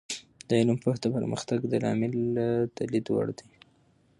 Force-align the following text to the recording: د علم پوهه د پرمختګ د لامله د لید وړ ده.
د 0.47 0.49
علم 0.59 0.77
پوهه 0.83 0.99
د 1.01 1.05
پرمختګ 1.15 1.59
د 1.67 1.73
لامله 1.83 2.45
د 2.75 2.77
لید 2.91 3.05
وړ 3.09 3.27
ده. 3.37 3.45